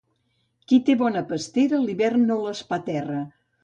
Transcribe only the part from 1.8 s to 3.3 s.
l'hivern no l'espaterra.